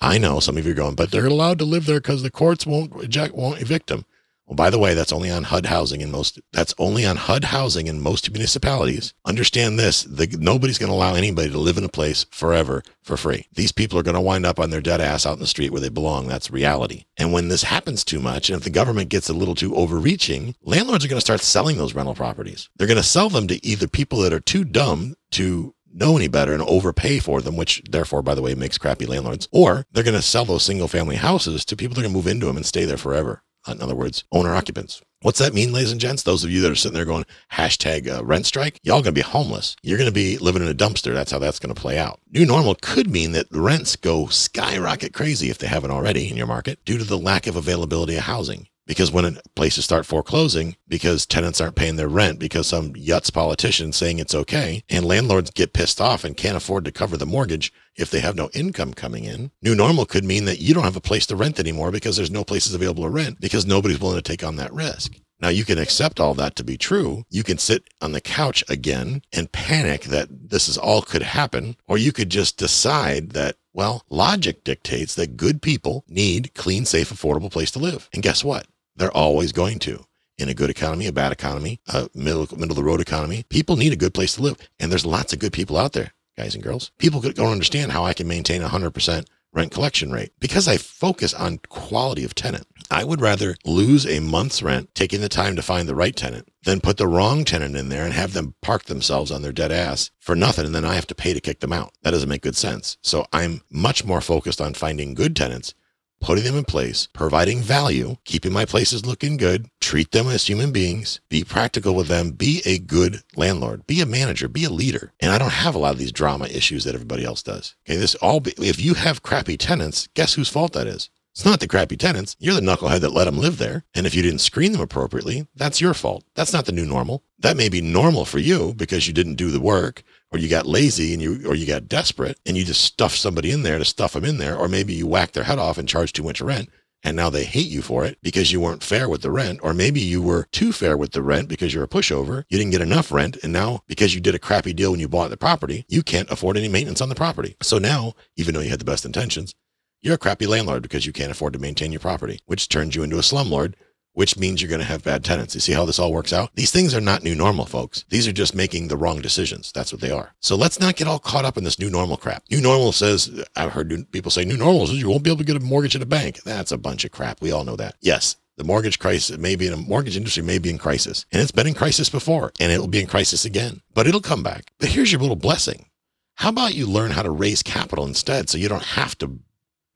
I 0.00 0.16
know 0.18 0.40
some 0.40 0.56
of 0.56 0.64
you 0.64 0.72
are 0.72 0.76
going, 0.76 0.94
but 0.94 1.10
they're 1.10 1.26
allowed 1.26 1.58
to 1.58 1.64
live 1.64 1.84
there 1.84 2.00
because 2.00 2.22
the 2.22 2.30
courts 2.30 2.64
won't 2.64 2.94
eject, 3.02 3.34
won't 3.34 3.60
evict 3.60 3.88
them. 3.88 4.06
Well, 4.48 4.56
by 4.56 4.70
the 4.70 4.78
way, 4.78 4.94
that's 4.94 5.12
only 5.12 5.30
on 5.30 5.44
HUD 5.44 5.66
housing 5.66 6.00
in 6.00 6.10
most. 6.10 6.40
That's 6.54 6.74
only 6.78 7.04
on 7.04 7.16
HUD 7.16 7.44
housing 7.44 7.86
in 7.86 8.00
most 8.00 8.30
municipalities. 8.32 9.12
Understand 9.26 9.78
this: 9.78 10.04
the, 10.04 10.26
nobody's 10.40 10.78
going 10.78 10.88
to 10.88 10.96
allow 10.96 11.14
anybody 11.14 11.50
to 11.50 11.58
live 11.58 11.76
in 11.76 11.84
a 11.84 11.88
place 11.90 12.24
forever 12.30 12.82
for 13.02 13.18
free. 13.18 13.46
These 13.52 13.72
people 13.72 13.98
are 13.98 14.02
going 14.02 14.14
to 14.14 14.22
wind 14.22 14.46
up 14.46 14.58
on 14.58 14.70
their 14.70 14.80
dead 14.80 15.02
ass 15.02 15.26
out 15.26 15.34
in 15.34 15.40
the 15.40 15.46
street 15.46 15.70
where 15.70 15.82
they 15.82 15.90
belong. 15.90 16.28
That's 16.28 16.50
reality. 16.50 17.04
And 17.18 17.30
when 17.30 17.48
this 17.48 17.64
happens 17.64 18.04
too 18.04 18.20
much, 18.20 18.48
and 18.48 18.56
if 18.56 18.64
the 18.64 18.70
government 18.70 19.10
gets 19.10 19.28
a 19.28 19.34
little 19.34 19.54
too 19.54 19.74
overreaching, 19.76 20.54
landlords 20.62 21.04
are 21.04 21.08
going 21.08 21.18
to 21.18 21.26
start 21.26 21.40
selling 21.40 21.76
those 21.76 21.94
rental 21.94 22.14
properties. 22.14 22.70
They're 22.76 22.86
going 22.86 22.96
to 22.96 23.02
sell 23.02 23.28
them 23.28 23.48
to 23.48 23.64
either 23.64 23.86
people 23.86 24.20
that 24.20 24.32
are 24.32 24.40
too 24.40 24.64
dumb 24.64 25.14
to 25.32 25.74
know 25.92 26.16
any 26.16 26.28
better 26.28 26.54
and 26.54 26.62
overpay 26.62 27.18
for 27.18 27.42
them, 27.42 27.56
which 27.56 27.82
therefore, 27.90 28.22
by 28.22 28.34
the 28.34 28.42
way, 28.42 28.54
makes 28.54 28.78
crappy 28.78 29.04
landlords, 29.04 29.46
or 29.52 29.84
they're 29.92 30.04
going 30.04 30.14
to 30.14 30.22
sell 30.22 30.46
those 30.46 30.62
single 30.62 30.88
family 30.88 31.16
houses 31.16 31.66
to 31.66 31.76
people 31.76 31.94
that 31.94 32.00
are 32.00 32.04
going 32.04 32.12
to 32.12 32.16
move 32.16 32.26
into 32.26 32.46
them 32.46 32.56
and 32.56 32.64
stay 32.64 32.86
there 32.86 32.96
forever. 32.96 33.42
In 33.76 33.82
other 33.82 33.94
words, 33.94 34.24
owner 34.32 34.54
occupants. 34.54 35.02
What's 35.22 35.40
that 35.40 35.52
mean, 35.52 35.72
ladies 35.72 35.90
and 35.90 36.00
gents? 36.00 36.22
Those 36.22 36.44
of 36.44 36.50
you 36.50 36.60
that 36.60 36.70
are 36.70 36.76
sitting 36.76 36.94
there 36.94 37.04
going, 37.04 37.24
hashtag 37.52 38.08
uh, 38.08 38.24
rent 38.24 38.46
strike, 38.46 38.78
y'all 38.84 39.02
to 39.16 39.20
be 39.20 39.20
homeless. 39.20 39.74
You're 39.82 39.98
to 40.08 40.14
be 40.14 40.38
living 40.38 40.62
in 40.62 40.68
a 40.68 40.74
dumpster. 40.74 41.12
That's 41.12 41.32
how 41.32 41.40
that's 41.40 41.58
to 41.74 41.80
play 41.80 41.98
out. 41.98 42.20
New 42.30 42.46
normal 42.46 42.76
could 42.76 43.10
mean 43.10 43.32
that 43.32 43.46
rents 43.50 43.96
go 43.96 44.26
skyrocket 44.26 45.12
crazy 45.12 45.50
if 45.50 45.58
they 45.58 45.66
haven't 45.66 45.90
already 45.90 46.30
in 46.30 46.36
your 46.36 46.46
market 46.46 46.84
due 46.84 46.98
to 46.98 47.04
the 47.04 47.18
lack 47.18 47.48
of 47.48 47.56
availability 47.56 48.14
of 48.14 48.22
housing. 48.22 48.68
Because 48.88 49.12
when 49.12 49.38
places 49.54 49.84
start 49.84 50.06
foreclosing 50.06 50.76
because 50.88 51.26
tenants 51.26 51.60
aren't 51.60 51.76
paying 51.76 51.96
their 51.96 52.08
rent 52.08 52.38
because 52.38 52.66
some 52.66 52.94
yuts 52.94 53.32
politician 53.32 53.92
saying 53.92 54.18
it's 54.18 54.34
okay, 54.34 54.82
and 54.88 55.04
landlords 55.04 55.50
get 55.50 55.74
pissed 55.74 56.00
off 56.00 56.24
and 56.24 56.36
can't 56.36 56.56
afford 56.56 56.86
to 56.86 56.90
cover 56.90 57.18
the 57.18 57.26
mortgage 57.26 57.70
if 57.96 58.10
they 58.10 58.20
have 58.20 58.34
no 58.34 58.48
income 58.54 58.94
coming 58.94 59.24
in. 59.24 59.50
New 59.62 59.74
normal 59.74 60.06
could 60.06 60.24
mean 60.24 60.46
that 60.46 60.60
you 60.60 60.72
don't 60.72 60.84
have 60.84 60.96
a 60.96 61.02
place 61.02 61.26
to 61.26 61.36
rent 61.36 61.60
anymore 61.60 61.90
because 61.90 62.16
there's 62.16 62.30
no 62.30 62.44
places 62.44 62.74
available 62.74 63.04
to 63.04 63.10
rent 63.10 63.40
because 63.40 63.66
nobody's 63.66 64.00
willing 64.00 64.16
to 64.16 64.22
take 64.22 64.42
on 64.42 64.56
that 64.56 64.72
risk. 64.72 65.16
Now 65.40 65.50
you 65.50 65.64
can 65.64 65.78
accept 65.78 66.18
all 66.18 66.34
that 66.34 66.56
to 66.56 66.64
be 66.64 66.76
true. 66.76 67.24
You 67.30 67.44
can 67.44 67.58
sit 67.58 67.84
on 68.00 68.12
the 68.12 68.20
couch 68.20 68.64
again 68.68 69.22
and 69.32 69.52
panic 69.52 70.04
that 70.04 70.28
this 70.50 70.68
is 70.68 70.78
all 70.78 71.02
could 71.02 71.22
happen, 71.22 71.76
or 71.86 71.98
you 71.98 72.10
could 72.10 72.30
just 72.30 72.56
decide 72.56 73.30
that 73.30 73.56
well, 73.74 74.02
logic 74.10 74.64
dictates 74.64 75.14
that 75.14 75.36
good 75.36 75.62
people 75.62 76.04
need 76.08 76.52
clean, 76.54 76.84
safe, 76.84 77.12
affordable 77.12 77.52
place 77.52 77.70
to 77.70 77.78
live. 77.78 78.08
And 78.12 78.24
guess 78.24 78.42
what? 78.42 78.66
They're 78.98 79.16
always 79.16 79.52
going 79.52 79.78
to. 79.80 80.04
In 80.38 80.48
a 80.48 80.54
good 80.54 80.70
economy, 80.70 81.06
a 81.06 81.12
bad 81.12 81.32
economy, 81.32 81.80
a 81.88 82.08
middle 82.14 82.46
middle 82.52 82.70
of 82.70 82.76
the 82.76 82.84
road 82.84 83.00
economy, 83.00 83.44
people 83.48 83.76
need 83.76 83.92
a 83.92 83.96
good 83.96 84.14
place 84.14 84.34
to 84.34 84.42
live, 84.42 84.56
and 84.78 84.90
there's 84.90 85.06
lots 85.06 85.32
of 85.32 85.40
good 85.40 85.52
people 85.52 85.76
out 85.76 85.94
there, 85.94 86.12
guys 86.36 86.54
and 86.54 86.62
girls. 86.62 86.92
People 86.98 87.20
don't 87.20 87.52
understand 87.52 87.90
how 87.90 88.04
I 88.04 88.14
can 88.14 88.28
maintain 88.28 88.62
a 88.62 88.68
hundred 88.68 88.92
percent 88.92 89.28
rent 89.52 89.72
collection 89.72 90.12
rate 90.12 90.32
because 90.38 90.68
I 90.68 90.76
focus 90.76 91.34
on 91.34 91.58
quality 91.68 92.22
of 92.22 92.34
tenant. 92.34 92.66
I 92.90 93.02
would 93.02 93.20
rather 93.20 93.56
lose 93.64 94.06
a 94.06 94.20
month's 94.20 94.62
rent 94.62 94.94
taking 94.94 95.20
the 95.20 95.28
time 95.28 95.56
to 95.56 95.62
find 95.62 95.88
the 95.88 95.94
right 95.94 96.14
tenant 96.14 96.48
than 96.64 96.80
put 96.80 96.98
the 96.98 97.08
wrong 97.08 97.44
tenant 97.44 97.76
in 97.76 97.88
there 97.88 98.04
and 98.04 98.12
have 98.12 98.32
them 98.32 98.54
park 98.62 98.84
themselves 98.84 99.30
on 99.30 99.42
their 99.42 99.52
dead 99.52 99.72
ass 99.72 100.10
for 100.20 100.36
nothing 100.36 100.66
and 100.66 100.74
then 100.74 100.84
I 100.84 100.94
have 100.94 101.06
to 101.08 101.14
pay 101.14 101.34
to 101.34 101.40
kick 101.40 101.60
them 101.60 101.72
out. 101.72 101.92
That 102.02 102.12
doesn't 102.12 102.28
make 102.28 102.42
good 102.42 102.56
sense. 102.56 102.98
So 103.02 103.26
I'm 103.32 103.62
much 103.70 104.04
more 104.04 104.20
focused 104.20 104.60
on 104.60 104.74
finding 104.74 105.14
good 105.14 105.34
tenants 105.34 105.74
putting 106.20 106.44
them 106.44 106.56
in 106.56 106.64
place, 106.64 107.08
providing 107.12 107.60
value, 107.60 108.16
keeping 108.24 108.52
my 108.52 108.64
places 108.64 109.06
looking 109.06 109.36
good, 109.36 109.68
treat 109.80 110.10
them 110.12 110.28
as 110.28 110.46
human 110.46 110.72
beings, 110.72 111.20
be 111.28 111.44
practical 111.44 111.94
with 111.94 112.08
them, 112.08 112.30
be 112.30 112.62
a 112.64 112.78
good 112.78 113.22
landlord, 113.36 113.86
be 113.86 114.00
a 114.00 114.06
manager, 114.06 114.48
be 114.48 114.64
a 114.64 114.70
leader. 114.70 115.12
And 115.20 115.32
I 115.32 115.38
don't 115.38 115.52
have 115.52 115.74
a 115.74 115.78
lot 115.78 115.92
of 115.92 115.98
these 115.98 116.12
drama 116.12 116.46
issues 116.46 116.84
that 116.84 116.94
everybody 116.94 117.24
else 117.24 117.42
does. 117.42 117.74
Okay, 117.86 117.96
this 117.96 118.14
all 118.16 118.40
be, 118.40 118.52
if 118.58 118.80
you 118.80 118.94
have 118.94 119.22
crappy 119.22 119.56
tenants, 119.56 120.08
guess 120.14 120.34
whose 120.34 120.48
fault 120.48 120.72
that 120.72 120.86
is? 120.86 121.10
It's 121.38 121.44
not 121.44 121.60
the 121.60 121.68
crappy 121.68 121.96
tenants. 121.96 122.34
You're 122.40 122.56
the 122.56 122.60
knucklehead 122.60 122.98
that 122.98 123.12
let 123.12 123.26
them 123.26 123.38
live 123.38 123.58
there. 123.58 123.84
And 123.94 124.08
if 124.08 124.14
you 124.16 124.22
didn't 124.22 124.40
screen 124.40 124.72
them 124.72 124.80
appropriately, 124.80 125.46
that's 125.54 125.80
your 125.80 125.94
fault. 125.94 126.24
That's 126.34 126.52
not 126.52 126.64
the 126.64 126.72
new 126.72 126.84
normal. 126.84 127.22
That 127.38 127.56
may 127.56 127.68
be 127.68 127.80
normal 127.80 128.24
for 128.24 128.40
you 128.40 128.74
because 128.74 129.06
you 129.06 129.12
didn't 129.12 129.36
do 129.36 129.52
the 129.52 129.60
work 129.60 130.02
or 130.32 130.40
you 130.40 130.48
got 130.48 130.66
lazy 130.66 131.12
and 131.12 131.22
you 131.22 131.48
or 131.48 131.54
you 131.54 131.64
got 131.64 131.86
desperate 131.86 132.40
and 132.44 132.56
you 132.56 132.64
just 132.64 132.80
stuffed 132.80 133.18
somebody 133.18 133.52
in 133.52 133.62
there 133.62 133.78
to 133.78 133.84
stuff 133.84 134.14
them 134.14 134.24
in 134.24 134.38
there 134.38 134.56
or 134.56 134.66
maybe 134.66 134.92
you 134.92 135.06
whacked 135.06 135.34
their 135.34 135.44
head 135.44 135.60
off 135.60 135.78
and 135.78 135.88
charged 135.88 136.16
too 136.16 136.24
much 136.24 136.40
rent 136.40 136.70
and 137.04 137.16
now 137.16 137.30
they 137.30 137.44
hate 137.44 137.68
you 137.68 137.82
for 137.82 138.04
it 138.04 138.18
because 138.20 138.50
you 138.50 138.60
weren't 138.60 138.82
fair 138.82 139.08
with 139.08 139.22
the 139.22 139.30
rent 139.30 139.60
or 139.62 139.72
maybe 139.72 140.00
you 140.00 140.20
were 140.20 140.48
too 140.50 140.72
fair 140.72 140.96
with 140.96 141.12
the 141.12 141.22
rent 141.22 141.48
because 141.48 141.72
you're 141.72 141.84
a 141.84 141.88
pushover 141.88 142.42
you 142.48 142.58
didn't 142.58 142.72
get 142.72 142.80
enough 142.80 143.12
rent 143.12 143.36
and 143.44 143.52
now 143.52 143.80
because 143.86 144.12
you 144.12 144.20
did 144.20 144.34
a 144.34 144.40
crappy 144.40 144.72
deal 144.72 144.90
when 144.90 144.98
you 144.98 145.08
bought 145.08 145.30
the 145.30 145.36
property 145.36 145.84
you 145.88 146.02
can't 146.02 146.30
afford 146.32 146.56
any 146.56 146.68
maintenance 146.68 147.00
on 147.00 147.08
the 147.08 147.14
property 147.14 147.56
so 147.62 147.78
now 147.78 148.12
even 148.36 148.54
though 148.54 148.60
you 148.60 148.70
had 148.70 148.80
the 148.80 148.84
best 148.84 149.04
intentions 149.04 149.54
you're 150.00 150.14
a 150.14 150.18
crappy 150.18 150.46
landlord 150.46 150.82
because 150.82 151.06
you 151.06 151.12
can't 151.12 151.30
afford 151.30 151.52
to 151.52 151.58
maintain 151.58 151.92
your 151.92 152.00
property 152.00 152.40
which 152.46 152.68
turns 152.68 152.94
you 152.94 153.02
into 153.02 153.18
a 153.18 153.22
slumlord 153.22 153.74
which 154.18 154.36
means 154.36 154.60
you're 154.60 154.68
going 154.68 154.80
to 154.80 154.84
have 154.84 155.04
bad 155.04 155.22
tenants. 155.22 155.54
You 155.54 155.60
see 155.60 155.74
how 155.74 155.84
this 155.84 156.00
all 156.00 156.12
works 156.12 156.32
out? 156.32 156.50
These 156.56 156.72
things 156.72 156.92
are 156.92 157.00
not 157.00 157.22
new 157.22 157.36
normal, 157.36 157.66
folks. 157.66 158.04
These 158.08 158.26
are 158.26 158.32
just 158.32 158.52
making 158.52 158.88
the 158.88 158.96
wrong 158.96 159.20
decisions. 159.20 159.70
That's 159.70 159.92
what 159.92 160.00
they 160.00 160.10
are. 160.10 160.34
So 160.40 160.56
let's 160.56 160.80
not 160.80 160.96
get 160.96 161.06
all 161.06 161.20
caught 161.20 161.44
up 161.44 161.56
in 161.56 161.62
this 161.62 161.78
new 161.78 161.88
normal 161.88 162.16
crap. 162.16 162.42
New 162.50 162.60
normal 162.60 162.90
says, 162.90 163.44
I've 163.54 163.70
heard 163.70 164.10
people 164.10 164.32
say, 164.32 164.44
new 164.44 164.56
normal 164.56 164.88
says 164.88 164.98
you 164.98 165.08
won't 165.08 165.22
be 165.22 165.30
able 165.30 165.38
to 165.38 165.44
get 165.44 165.54
a 165.54 165.60
mortgage 165.60 165.94
at 165.94 166.02
a 166.02 166.06
bank. 166.06 166.42
That's 166.42 166.72
a 166.72 166.78
bunch 166.78 167.04
of 167.04 167.12
crap. 167.12 167.40
We 167.40 167.52
all 167.52 167.62
know 167.62 167.76
that. 167.76 167.94
Yes, 168.00 168.34
the 168.56 168.64
mortgage 168.64 168.98
crisis 168.98 169.38
may 169.38 169.54
be 169.54 169.68
in 169.68 169.72
a 169.72 169.76
mortgage 169.76 170.16
industry 170.16 170.42
may 170.42 170.58
be 170.58 170.70
in 170.70 170.78
crisis 170.78 171.24
and 171.30 171.40
it's 171.40 171.52
been 171.52 171.68
in 171.68 171.74
crisis 171.74 172.10
before 172.10 172.50
and 172.58 172.72
it 172.72 172.80
will 172.80 172.88
be 172.88 173.00
in 173.00 173.06
crisis 173.06 173.44
again, 173.44 173.82
but 173.94 174.08
it'll 174.08 174.20
come 174.20 174.42
back. 174.42 174.72
But 174.80 174.88
here's 174.88 175.12
your 175.12 175.20
little 175.20 175.36
blessing. 175.36 175.86
How 176.34 176.48
about 176.48 176.74
you 176.74 176.86
learn 176.86 177.12
how 177.12 177.22
to 177.22 177.30
raise 177.30 177.62
capital 177.62 178.04
instead 178.04 178.48
so 178.48 178.58
you 178.58 178.68
don't 178.68 178.82
have 178.82 179.16
to 179.18 179.38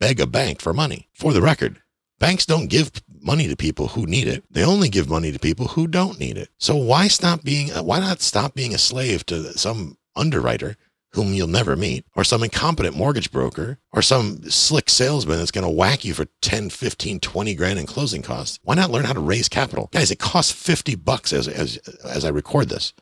beg 0.02 0.18
a 0.18 0.26
bank 0.26 0.60
for 0.60 0.74
money? 0.74 1.08
For 1.14 1.32
the 1.32 1.40
record, 1.40 1.80
banks 2.18 2.44
don't 2.44 2.66
give 2.66 2.90
money 3.20 3.46
to 3.46 3.54
people 3.54 3.86
who 3.88 4.04
need 4.04 4.26
it. 4.26 4.42
They 4.50 4.64
only 4.64 4.88
give 4.88 5.08
money 5.08 5.30
to 5.30 5.38
people 5.38 5.68
who 5.68 5.86
don't 5.86 6.18
need 6.18 6.36
it. 6.36 6.48
So 6.58 6.74
why 6.74 7.06
stop 7.06 7.44
being 7.44 7.68
why 7.68 8.00
not 8.00 8.20
stop 8.20 8.52
being 8.54 8.74
a 8.74 8.78
slave 8.78 9.24
to 9.26 9.56
some 9.56 9.96
underwriter 10.16 10.76
whom 11.12 11.32
you'll 11.34 11.46
never 11.46 11.76
meet 11.76 12.04
or 12.16 12.24
some 12.24 12.42
incompetent 12.42 12.96
mortgage 12.96 13.30
broker 13.30 13.78
or 13.92 14.02
some 14.02 14.42
slick 14.50 14.90
salesman 14.90 15.38
that's 15.38 15.50
going 15.52 15.66
to 15.66 15.70
whack 15.70 16.04
you 16.04 16.14
for 16.14 16.26
10, 16.40 16.70
15, 16.70 17.20
20 17.20 17.54
grand 17.54 17.78
in 17.78 17.86
closing 17.86 18.22
costs? 18.22 18.58
Why 18.64 18.74
not 18.74 18.90
learn 18.90 19.04
how 19.04 19.12
to 19.12 19.20
raise 19.20 19.48
capital? 19.48 19.88
Guys, 19.92 20.10
it 20.10 20.18
costs 20.18 20.50
50 20.50 20.96
bucks 20.96 21.32
as 21.32 21.46
as 21.46 21.76
as 22.04 22.24
I 22.24 22.30
record 22.30 22.70
this. 22.70 22.92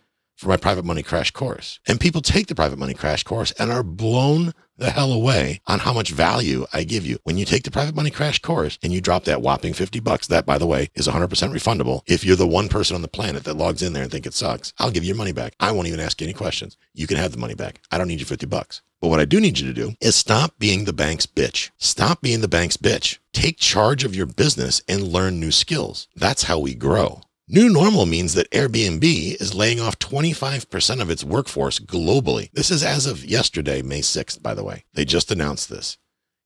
For 0.40 0.48
my 0.48 0.56
private 0.56 0.86
money 0.86 1.02
crash 1.02 1.30
course. 1.32 1.80
And 1.86 2.00
people 2.00 2.22
take 2.22 2.46
the 2.46 2.54
private 2.54 2.78
money 2.78 2.94
crash 2.94 3.24
course 3.24 3.52
and 3.58 3.70
are 3.70 3.82
blown 3.82 4.54
the 4.78 4.90
hell 4.90 5.12
away 5.12 5.60
on 5.66 5.80
how 5.80 5.92
much 5.92 6.12
value 6.12 6.64
I 6.72 6.84
give 6.84 7.04
you. 7.04 7.18
When 7.24 7.36
you 7.36 7.44
take 7.44 7.64
the 7.64 7.70
private 7.70 7.94
money 7.94 8.10
crash 8.10 8.38
course 8.38 8.78
and 8.82 8.90
you 8.90 9.02
drop 9.02 9.24
that 9.24 9.42
whopping 9.42 9.74
50 9.74 10.00
bucks, 10.00 10.26
that 10.28 10.46
by 10.46 10.56
the 10.56 10.66
way 10.66 10.88
is 10.94 11.06
100% 11.06 11.28
refundable. 11.28 12.00
If 12.06 12.24
you're 12.24 12.36
the 12.36 12.46
one 12.46 12.70
person 12.70 12.96
on 12.96 13.02
the 13.02 13.08
planet 13.08 13.44
that 13.44 13.58
logs 13.58 13.82
in 13.82 13.92
there 13.92 14.02
and 14.02 14.10
think 14.10 14.24
it 14.24 14.32
sucks, 14.32 14.72
I'll 14.78 14.90
give 14.90 15.04
you 15.04 15.08
your 15.08 15.16
money 15.16 15.32
back. 15.32 15.52
I 15.60 15.72
won't 15.72 15.88
even 15.88 16.00
ask 16.00 16.18
you 16.22 16.26
any 16.26 16.32
questions. 16.32 16.78
You 16.94 17.06
can 17.06 17.18
have 17.18 17.32
the 17.32 17.38
money 17.38 17.54
back. 17.54 17.82
I 17.90 17.98
don't 17.98 18.08
need 18.08 18.20
your 18.20 18.26
50 18.26 18.46
bucks. 18.46 18.80
But 19.02 19.08
what 19.08 19.20
I 19.20 19.26
do 19.26 19.40
need 19.40 19.58
you 19.58 19.66
to 19.66 19.74
do 19.74 19.94
is 20.00 20.16
stop 20.16 20.58
being 20.58 20.84
the 20.86 20.92
bank's 20.94 21.26
bitch. 21.26 21.70
Stop 21.76 22.22
being 22.22 22.40
the 22.40 22.48
bank's 22.48 22.78
bitch. 22.78 23.18
Take 23.34 23.58
charge 23.58 24.04
of 24.04 24.16
your 24.16 24.26
business 24.26 24.80
and 24.88 25.08
learn 25.08 25.38
new 25.38 25.50
skills. 25.50 26.08
That's 26.16 26.44
how 26.44 26.58
we 26.58 26.74
grow. 26.74 27.22
New 27.52 27.68
normal 27.68 28.06
means 28.06 28.34
that 28.34 28.48
Airbnb 28.52 29.02
is 29.40 29.56
laying 29.56 29.80
off 29.80 29.98
25% 29.98 31.00
of 31.02 31.10
its 31.10 31.24
workforce 31.24 31.80
globally. 31.80 32.48
This 32.52 32.70
is 32.70 32.84
as 32.84 33.06
of 33.06 33.24
yesterday, 33.24 33.82
May 33.82 34.02
6th, 34.02 34.40
by 34.40 34.54
the 34.54 34.62
way. 34.62 34.84
They 34.94 35.04
just 35.04 35.32
announced 35.32 35.68
this. 35.68 35.98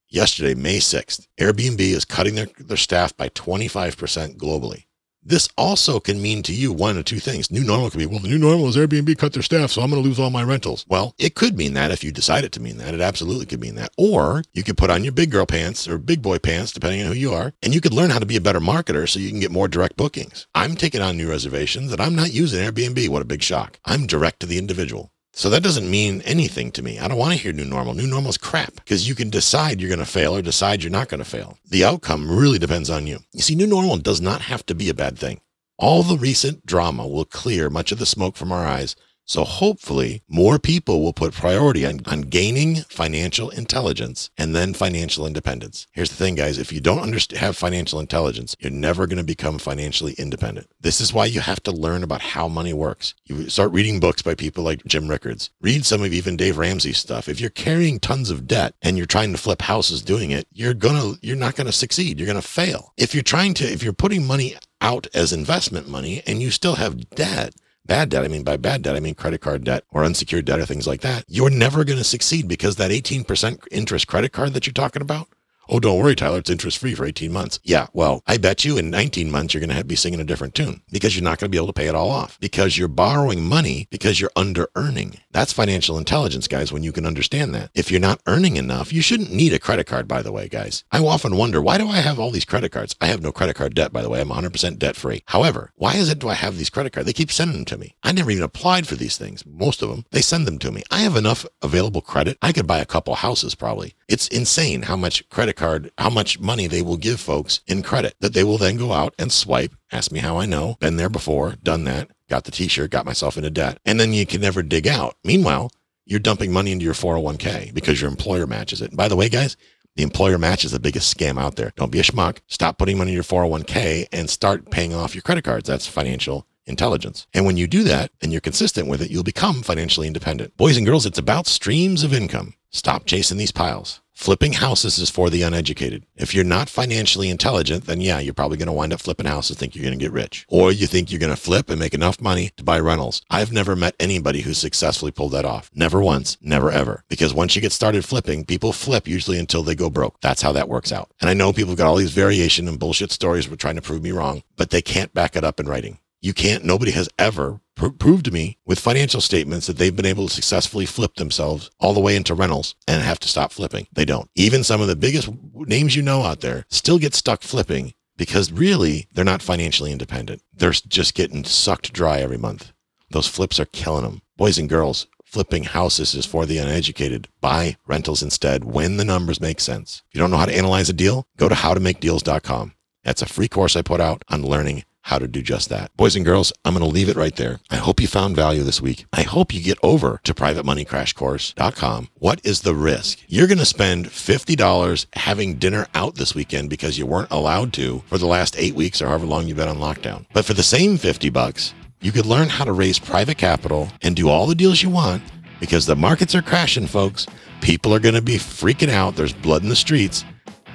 Yesterday, 0.09 0.55
May 0.55 0.79
6th, 0.79 1.27
Airbnb 1.39 1.79
is 1.79 2.07
cutting 2.07 2.37
their, 2.37 2.49
their 2.59 2.79
staff 2.79 3.15
by 3.19 3.29
25% 3.29 4.39
globally. 4.39 4.84
This 5.27 5.49
also 5.57 6.01
can 6.01 6.21
mean 6.21 6.43
to 6.43 6.53
you 6.53 6.71
one 6.71 6.99
of 6.99 7.07
two 7.07 7.19
things. 7.19 7.51
New 7.51 7.65
normal 7.65 7.89
could 7.89 7.99
be, 7.99 8.05
well, 8.05 8.19
the 8.19 8.29
new 8.29 8.39
normal 8.39 8.69
is 8.69 8.77
Airbnb 8.77 9.17
cut 9.17 9.33
their 9.33 9.43
staff, 9.43 9.71
so 9.71 9.81
I'm 9.81 9.89
going 9.89 10.03
to 10.03 10.07
lose 10.07 10.21
all 10.21 10.29
my 10.29 10.43
rentals. 10.43 10.85
Well, 10.87 11.15
it 11.19 11.35
could 11.35 11.57
mean 11.57 11.73
that 11.73 11.91
if 11.91 12.05
you 12.05 12.13
decide 12.13 12.45
it 12.45 12.53
to 12.53 12.61
mean 12.61 12.77
that. 12.77 12.93
It 12.93 13.01
absolutely 13.01 13.47
could 13.47 13.61
mean 13.61 13.75
that. 13.77 13.93
Or 13.97 14.43
you 14.53 14.63
could 14.63 14.77
put 14.77 14.91
on 14.91 15.03
your 15.03 15.15
big 15.15 15.31
girl 15.31 15.47
pants 15.47 15.89
or 15.89 15.97
big 15.97 16.21
boy 16.21 16.39
pants, 16.39 16.73
depending 16.73 17.01
on 17.01 17.07
who 17.07 17.19
you 17.19 17.33
are, 17.33 17.55
and 17.63 17.75
you 17.75 17.81
could 17.81 17.95
learn 17.95 18.11
how 18.11 18.19
to 18.19 18.27
be 18.27 18.37
a 18.37 18.41
better 18.41 18.61
marketer 18.61 19.09
so 19.09 19.19
you 19.19 19.31
can 19.31 19.41
get 19.41 19.51
more 19.51 19.67
direct 19.67 19.97
bookings. 19.97 20.47
I'm 20.55 20.77
taking 20.77 21.01
on 21.01 21.17
new 21.17 21.31
reservations 21.31 21.91
and 21.91 22.03
I'm 22.03 22.15
not 22.15 22.35
using 22.35 22.63
Airbnb. 22.63 23.09
What 23.09 23.23
a 23.23 23.27
big 23.27 23.43
shock. 23.43 23.79
I'm 23.87 24.07
direct 24.07 24.41
to 24.41 24.47
the 24.47 24.59
individual. 24.59 25.14
So 25.37 25.51
that 25.51 25.65
doesn't 25.65 25.91
mean 25.91 26.23
anything 26.23 26.71
to 26.73 26.83
me. 26.83 27.01
I 27.01 27.09
don't 27.09 27.19
want 27.19 27.33
to 27.33 27.39
hear 27.39 27.53
new 27.53 27.65
normal. 27.65 27.95
New 27.95 28.07
normal 28.07 28.31
is 28.31 28.39
crap 28.39 28.77
because 28.77 29.09
you 29.09 29.17
can 29.17 29.31
decide 29.31 29.81
you're 29.81 29.89
going 29.89 29.99
to 29.99 30.07
fail 30.07 30.37
or 30.37 30.43
decide 30.43 30.83
you're 30.83 30.93
not 30.93 31.09
going 31.09 31.19
to 31.19 31.29
fail. 31.29 31.59
The 31.69 31.85
outcome 31.85 32.31
really 32.31 32.59
depends 32.59 32.89
on 32.89 33.09
you. 33.09 33.19
You 33.33 33.43
see, 33.43 33.57
new 33.57 33.67
normal 33.67 33.97
does 33.97 34.21
not 34.21 34.43
have 34.43 34.65
to 34.67 34.77
be 34.77 34.89
a 34.89 34.95
bad 34.95 35.19
thing. 35.19 35.41
All 35.77 36.05
the 36.05 36.17
recent 36.17 36.65
drama 36.65 37.07
will 37.07 37.25
clear 37.25 37.69
much 37.69 37.91
of 37.91 37.99
the 37.99 38.07
smoke 38.07 38.37
from 38.37 38.53
our 38.53 38.65
eyes. 38.65 38.95
So 39.27 39.45
hopefully 39.45 40.23
more 40.29 40.59
people 40.59 41.03
will 41.03 41.13
put 41.13 41.33
priority 41.33 41.87
on, 41.87 42.01
on 42.07 42.23
gaining 42.23 42.77
financial 42.89 43.51
intelligence 43.51 44.31
and 44.37 44.55
then 44.55 44.75
financial 44.75 45.27
independence. 45.27 45.87
Here's 45.93 46.11
the 46.11 46.17
thing, 46.17 46.35
guys. 46.35 46.59
If 46.59 46.73
you 46.73 46.81
don't 46.81 47.01
understand, 47.01 47.41
have 47.41 47.57
financial 47.57 48.01
intelligence, 48.01 48.55
you're 48.61 48.71
never 48.71 49.07
going 49.07 49.19
to 49.19 49.25
become 49.25 49.59
financially 49.59 50.15
independent. 50.15 50.69
This 50.81 51.01
is 51.01 51.13
why 51.13 51.27
you 51.27 51.41
have 51.41 51.63
to 51.65 51.73
learn 51.73 52.03
about 52.03 52.21
how 52.21 52.49
money 52.49 52.73
works. 52.73 53.15
You 53.25 53.49
start 53.49 53.73
reading 53.73 54.01
books 54.01 54.23
by 54.23 54.35
people 54.35 54.63
like 54.63 54.85
Jim 54.85 55.09
Rickards. 55.09 55.51
Read 55.61 55.85
some 55.85 56.03
of 56.03 56.13
even 56.13 56.37
Dave 56.37 56.59
Ramsey's 56.59 56.99
stuff. 56.99 57.29
If 57.29 57.41
you're 57.41 57.51
carrying 57.51 57.99
tons 58.01 58.31
of 58.31 58.47
debt 58.47 58.75
and 58.83 58.97
you're 58.97 59.07
trying 59.07 59.33
to 59.33 59.39
flip 59.39 59.63
houses 59.63 60.03
doing 60.03 60.31
it, 60.31 60.47
you're 60.53 60.75
to, 60.75 61.19
you're 61.23 61.37
not 61.37 61.57
going 61.57 61.67
to 61.67 61.73
succeed. 61.73 62.19
You're 62.19 62.27
going 62.27 62.41
to 62.41 62.47
fail. 62.47 62.93
If 62.97 63.15
you're 63.15 63.23
trying 63.23 63.55
to, 63.55 63.65
if 63.65 63.83
you're 63.83 63.93
putting 63.93 64.27
money 64.27 64.57
out 64.81 65.07
as 65.15 65.33
investment 65.33 65.89
money 65.89 66.23
and 66.27 66.43
you 66.43 66.51
still 66.51 66.75
have 66.75 67.09
debt, 67.11 67.55
bad 67.87 68.09
debt, 68.09 68.25
I 68.25 68.29
mean 68.29 68.45
by 68.45 68.57
bad 68.57 68.83
debt, 68.83 68.97
I 68.97 69.01
mean 69.01 69.15
credit 69.15 69.41
card 69.41 69.65
debt 69.65 69.85
or 69.91 70.05
unsecured 70.05 70.45
debt 70.45 70.59
or 70.59 70.67
things 70.67 70.87
like 70.87 71.03
that, 71.03 71.25
you're 71.29 71.51
never 71.51 71.85
going 71.85 71.99
to 71.99 72.05
succeed 72.05 72.49
because 72.49 72.77
that 72.77 72.91
18% 72.91 73.67
interest 73.71 74.07
credit 74.07 74.33
card 74.33 74.55
that 74.55 74.67
you're 74.67 74.73
talking 74.75 75.03
about, 75.03 75.29
Oh, 75.69 75.81
don't 75.81 75.99
worry, 75.99 76.15
Tyler. 76.15 76.39
It's 76.39 76.51
interest 76.51 76.79
free 76.79 76.95
for 76.95 77.05
18 77.05 77.33
months. 77.33 77.59
Yeah. 77.63 77.87
Well, 77.93 78.23
I 78.27 78.37
bet 78.37 78.65
you 78.65 78.77
in 78.77 78.91
19 78.91 79.31
months, 79.31 79.55
you're 79.55 79.65
going 79.65 79.77
to 79.77 79.85
be 79.85 79.97
singing 79.97 80.21
a 80.21 80.25
different 80.25 80.55
tune 80.55 80.83
because 80.91 81.17
you're 81.17 81.25
not 81.25 81.39
going 81.39 81.47
to 81.51 81.55
be 81.55 81.59
able 81.59 81.69
to 81.69 81.73
pay 81.73 81.87
it 81.89 81.95
all 81.95 82.11
off 82.11 82.39
because 82.41 82.77
you're 82.77 82.89
borrowing 82.89 83.45
money 83.45 83.89
because 83.91 84.21
you're 84.21 84.31
under 84.37 84.69
earning. 84.77 85.19
That's 85.31 85.53
financial 85.53 85.99
intelligence, 85.99 86.47
guys, 86.49 86.73
when 86.73 86.83
you 86.83 86.93
can 86.93 87.07
understand 87.07 87.55
that. 87.55 87.71
If 87.75 87.91
you're 87.91 88.01
not 88.01 88.21
earning 88.27 88.57
enough, 88.57 88.93
you 88.93 89.03
shouldn't 89.03 89.33
need 89.33 89.53
a 89.53 89.59
credit 89.59 89.87
card, 89.87 90.07
by 90.07 90.23
the 90.23 90.33
way, 90.33 90.49
guys. 90.49 90.85
I 90.93 90.99
often 91.05 91.37
wonder, 91.37 91.61
why 91.61 91.79
do 91.79 91.89
I 91.89 91.97
have 91.97 92.19
all 92.19 92.31
these 92.31 92.45
credit 92.45 92.73
cards? 92.73 92.95
I 93.01 93.07
have 93.07 93.23
no 93.23 93.33
credit 93.33 93.57
card 93.57 93.75
debt, 93.75 93.93
by 93.93 94.03
the 94.03 94.09
way. 94.09 94.21
I'm 94.21 94.29
100% 94.29 94.79
debt 94.79 94.97
free. 94.97 95.23
However, 95.27 95.73
why 95.77 95.95
is 95.97 96.09
it 96.09 96.19
do 96.19 96.29
I 96.29 96.35
have 96.35 96.57
these 96.57 96.71
credit 96.71 96.93
cards? 96.93 97.07
They 97.07 97.13
keep 97.13 97.33
sending 97.33 97.57
them 97.57 97.65
to 97.67 97.79
me. 97.79 97.97
I 98.03 98.13
never 98.13 98.31
even 98.31 98.45
applied 98.45 98.87
for 98.87 98.97
these 98.97 99.17
things. 99.17 99.45
Most 99.47 99.83
of 99.83 99.89
them, 99.89 100.05
they 100.11 100.21
send 100.21 100.47
them 100.47 100.59
to 100.61 100.71
me. 100.71 100.83
I 100.91 100.99
have 101.01 101.17
enough 101.17 101.47
available 101.63 102.01
credit. 102.01 102.39
I 102.43 102.53
could 102.53 102.67
buy 102.67 102.79
a 102.79 102.87
couple 102.87 103.15
houses 103.15 103.55
probably. 103.55 103.95
It's 104.09 104.29
insane 104.29 104.83
how 104.83 104.97
much 104.97 105.29
credit 105.31 105.54
card, 105.57 105.91
how 105.99 106.11
much 106.11 106.41
money 106.41 106.67
they 106.67 106.83
will 106.83 106.97
give 106.97 107.21
folks 107.21 107.61
in 107.67 107.83
credit 107.83 108.15
that 108.21 108.35
they 108.35 108.45
will 108.45 108.59
then 108.59 108.77
go 108.77 108.93
out 108.93 109.15
and 109.19 109.33
swipe. 109.33 109.75
Ask 109.93 110.13
me 110.13 110.21
how 110.21 110.39
I 110.39 110.47
know. 110.47 110.77
Been 110.81 110.97
there 110.97 111.09
before, 111.09 111.57
done 111.63 111.85
that, 111.85 112.11
got 112.29 112.45
the 112.45 112.51
t 112.51 112.69
shirt, 112.69 112.91
got 112.91 113.07
myself 113.07 113.37
into 113.37 113.51
debt. 113.51 113.79
And 113.85 113.99
then 113.99 114.13
you 114.13 114.27
can 114.27 114.41
never 114.41 114.63
dig 114.63 114.87
out. 114.87 115.17
Meanwhile, 115.25 115.71
you're 116.07 116.21
dumping 116.21 116.53
money 116.53 116.73
into 116.73 116.85
your 116.85 116.95
401k 116.95 117.73
because 117.73 118.01
your 118.01 118.11
employer 118.11 118.47
matches 118.47 118.83
it. 118.83 118.91
And 118.91 118.97
by 118.97 119.09
the 119.09 119.17
way, 119.17 119.29
guys, 119.29 119.57
the 119.97 120.03
employer 120.03 120.39
match 120.39 120.65
is 120.65 120.73
the 120.73 120.81
biggest 120.81 121.17
scam 121.17 121.39
out 121.41 121.57
there. 121.57 121.73
Don't 121.77 121.93
be 121.93 122.01
a 122.01 122.03
schmuck. 122.03 122.39
Stop 122.49 122.79
putting 122.79 122.99
money 122.99 123.13
in 123.13 123.15
your 123.15 123.23
401k 123.23 124.09
and 124.13 124.29
start 124.29 124.71
paying 124.71 124.93
off 124.93 125.15
your 125.15 125.23
credit 125.23 125.45
cards. 125.45 125.69
That's 125.69 125.87
financial 125.87 126.47
intelligence. 126.67 127.27
And 127.33 127.47
when 127.47 127.57
you 127.57 127.67
do 127.67 127.85
that 127.85 128.11
and 128.21 128.33
you're 128.33 128.41
consistent 128.41 128.89
with 128.89 129.03
it, 129.03 129.11
you'll 129.11 129.23
become 129.23 129.63
financially 129.63 130.07
independent. 130.07 130.57
Boys 130.57 130.77
and 130.77 130.87
girls, 130.87 131.07
it's 131.07 131.19
about 131.19 131.47
streams 131.47 132.03
of 132.03 132.13
income. 132.13 132.55
Stop 132.71 133.07
chasing 133.07 133.39
these 133.39 133.53
piles. 133.53 134.01
Flipping 134.15 134.55
houses 134.55 134.99
is 134.99 135.11
for 135.11 135.29
the 135.29 135.43
uneducated. 135.43 136.07
If 136.15 136.35
you're 136.35 136.45
not 136.45 136.69
financially 136.71 137.29
intelligent, 137.29 137.85
then 137.85 138.01
yeah, 138.01 138.21
you're 138.21 138.33
probably 138.33 138.57
going 138.57 138.69
to 138.69 138.73
wind 138.73 138.93
up 138.93 139.01
flipping 139.01 139.27
houses, 139.27 139.59
think 139.59 139.75
you're 139.75 139.85
going 139.85 139.99
to 139.99 140.03
get 140.03 140.13
rich. 140.13 140.47
Or 140.49 140.71
you 140.71 140.87
think 140.87 141.11
you're 141.11 141.21
going 141.21 141.35
to 141.35 141.41
flip 141.41 141.69
and 141.69 141.81
make 141.81 141.95
enough 141.95 142.21
money 142.21 142.53
to 142.57 142.65
buy 142.65 142.79
rentals. 142.79 143.23
I've 143.29 143.53
never 143.53 143.75
met 143.75 143.97
anybody 143.99 144.43
who 144.43 144.55
successfully 144.55 145.11
pulled 145.11 145.33
that 145.33 145.45
off. 145.45 145.69
Never 145.75 146.01
once, 146.01 146.39
never 146.41 146.71
ever. 146.71 147.05
Because 147.09 147.35
once 147.35 147.57
you 147.57 147.61
get 147.61 147.73
started 147.73 148.05
flipping, 148.05 148.45
people 148.45 148.73
flip 148.73 149.09
usually 149.09 149.39
until 149.39 149.65
they 149.65 149.75
go 149.75 149.91
broke. 149.91 150.21
That's 150.21 150.43
how 150.43 150.53
that 150.53 150.69
works 150.69 150.93
out. 150.93 151.11
And 151.21 151.29
I 151.29 151.35
know 151.35 151.53
people 151.53 151.73
have 151.73 151.79
got 151.79 151.89
all 151.89 151.97
these 151.97 152.13
variation 152.13 152.69
and 152.69 152.79
bullshit 152.79 153.11
stories 153.11 153.49
were 153.49 153.57
trying 153.57 153.77
to 153.77 153.83
prove 153.83 154.03
me 154.03 154.13
wrong, 154.13 154.45
but 154.57 154.71
they 154.71 154.81
can't 154.81 155.13
back 155.13 155.35
it 155.35 155.45
up 155.45 155.59
in 155.59 155.67
writing. 155.67 155.99
You 156.21 156.33
can't, 156.33 156.65
nobody 156.65 156.93
has 156.93 157.09
ever 157.19 157.61
pr- 157.75 157.89
proved 157.89 158.25
to 158.27 158.31
me 158.31 158.59
with 158.65 158.79
financial 158.79 159.21
statements 159.21 159.67
that 159.67 159.77
they've 159.79 159.95
been 159.95 160.07
able 160.07 160.29
to 160.29 160.35
successfully 160.35 160.87
flip 160.87 161.15
themselves 161.15 161.71
all 161.81 161.95
the 161.95 162.01
way 162.01 162.17
into 162.17 162.35
rentals 162.35 162.75
and 162.87 163.03
have 163.03 163.19
to 163.21 163.29
stop 163.29 163.53
flipping. 163.53 163.87
They 163.93 164.05
don't. 164.05 164.31
Even 164.35 164.65
some 164.65 164.81
of 164.81 164.89
the 164.89 164.97
biggest 164.97 165.29
names 165.55 165.97
you 165.97 166.03
know 166.03 166.23
out 166.23 166.41
there 166.41 166.65
still 166.69 166.99
get 166.99 167.15
stuck 167.15 167.43
flipping 167.43 167.95
because 168.17 168.53
really 168.53 169.09
they're 169.13 169.25
not 169.25 169.43
financially 169.43 169.93
independent. 169.93 170.43
They're 170.53 170.71
just 170.71 171.15
getting 171.15 171.45
sucked 171.45 171.93
dry 171.93 172.21
every 172.21 172.39
month. 172.39 172.73
Those 173.11 173.29
flips 173.29 173.61
are 173.61 173.67
killing 173.67 174.05
them. 174.05 174.23
Boys 174.37 174.59
and 174.59 174.69
girls, 174.69 175.07
flipping 175.25 175.65
houses 175.65 176.15
is 176.15 176.27
for 176.27 176.47
the 176.47 176.59
uneducated. 176.59 177.29
Buy 177.41 177.77
rentals 177.87 178.23
instead 178.23 178.65
when 178.65 178.97
the 178.97 179.05
numbers 179.05 179.41
make 179.41 179.61
sense. 179.61 180.03
If 180.09 180.15
you 180.15 180.21
don't 180.21 180.31
know 180.31 180.37
how 180.37 180.47
to 180.47 180.57
analyze 180.57 180.89
a 180.89 180.93
deal, 180.93 181.27
go 181.37 181.49
to 181.49 181.55
howtomakedeals.com. 181.55 182.75
That's 183.05 183.23
a 183.23 183.27
free 183.27 183.49
course 183.49 183.77
I 183.77 183.83
put 183.83 184.01
out 184.01 184.23
on 184.29 184.43
learning 184.43 184.85
how 185.05 185.19
to 185.19 185.29
do 185.29 185.43
just 185.43 185.69
that. 185.69 185.95
Boys 185.97 186.17
and 186.17 186.25
girls, 186.25 186.53
I'm 186.65 186.75
going 186.75 186.85
to 186.85 186.91
leave 186.91 187.09
it 187.09 187.17
right 187.17 187.37
there. 187.37 187.61
I 187.71 187.77
hope 187.77 188.01
you 188.01 188.07
found 188.07 188.37
value 188.37 188.63
this 188.63 188.81
week. 188.81 189.05
I 189.13 189.23
hope 189.23 189.53
you 189.53 189.63
get 189.63 189.79
over 189.83 190.21
to 190.25 190.35
privatemoneycrashcourse.com. 190.35 192.09
What 192.15 192.41
is 192.43 192.63
the 192.63 192.75
risk? 192.75 193.21
You're 193.29 193.47
going 193.47 193.59
to 193.59 193.67
spend 193.67 194.07
$50 194.07 195.07
having 195.13 195.55
dinner 195.57 195.87
out 195.95 196.15
this 196.15 196.35
weekend 196.35 196.71
because 196.71 196.99
you 196.99 197.05
weren't 197.05 197.31
allowed 197.31 197.75
to 197.75 198.03
for 198.07 198.17
the 198.17 198.27
last 198.27 198.57
eight 198.59 198.75
weeks 198.75 199.03
or 199.03 199.09
however 199.09 199.27
long 199.27 199.47
you've 199.47 199.59
been 199.59 199.69
on 199.69 199.77
lockdown. 199.77 200.25
But 200.33 200.47
for 200.47 200.55
the 200.55 200.63
same 200.63 200.97
50 200.97 201.29
bucks, 201.29 201.75
you 202.01 202.11
could 202.11 202.27
learn 202.27 202.49
how 202.49 202.65
to 202.65 202.73
raise 202.73 202.99
private 202.99 203.37
capital 203.37 203.89
and 204.03 204.17
do 204.17 204.29
all 204.29 204.47
the 204.47 204.55
deals 204.55 204.83
you 204.83 204.89
want 204.89 205.23
because 205.61 205.85
the 205.85 205.97
markets 205.97 206.35
are 206.35 206.43
crashing, 206.43 206.87
folks. 206.87 207.27
People 207.61 207.95
are 207.95 208.01
going 208.01 208.15
to 208.15 208.23
be 208.23 208.37
freaking 208.37 208.91
out. 208.91 209.17
There's 209.17 209.33
blood 209.35 209.63
in 209.63 209.69
the 209.69 209.77
streets. 209.77 210.25